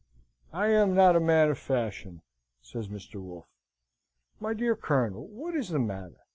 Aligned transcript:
"I 0.51 0.69
am 0.69 0.95
not 0.95 1.15
a 1.15 1.19
man 1.19 1.51
of 1.51 1.59
fashion," 1.59 2.23
says 2.59 2.87
Mr. 2.87 3.21
Wolfe. 3.21 3.45
"My 4.39 4.55
dear 4.55 4.75
Colonel, 4.75 5.27
what 5.27 5.55
is 5.55 5.69
the 5.69 5.77
matter? 5.77 6.25